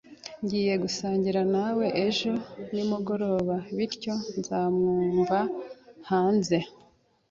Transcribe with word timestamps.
Ngiye 0.43 0.73
gusangira 0.83 1.41
nawe 1.53 1.85
ejo 2.05 2.31
nimugoroba, 2.73 3.55
bityo 3.75 4.13
nzamwumva 4.37 5.39
hanze. 6.09 6.57